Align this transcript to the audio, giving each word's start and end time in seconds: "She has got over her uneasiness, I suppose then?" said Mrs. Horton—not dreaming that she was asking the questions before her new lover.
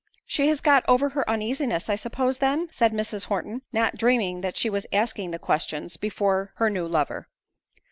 "She 0.25 0.47
has 0.47 0.61
got 0.61 0.83
over 0.87 1.09
her 1.09 1.23
uneasiness, 1.29 1.87
I 1.87 1.93
suppose 1.95 2.39
then?" 2.39 2.69
said 2.71 2.91
Mrs. 2.91 3.25
Horton—not 3.25 3.97
dreaming 3.97 4.41
that 4.41 4.57
she 4.57 4.67
was 4.67 4.87
asking 4.91 5.29
the 5.29 5.37
questions 5.37 5.95
before 5.95 6.53
her 6.55 6.71
new 6.71 6.87
lover. 6.87 7.29